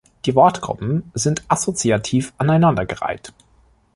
[0.25, 3.33] Die Wortgruppen sind assoziativ aneinandergereiht.